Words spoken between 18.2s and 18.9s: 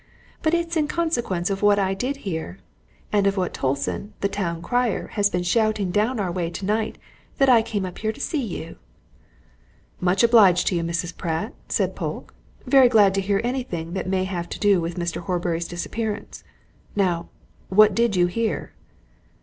hear?"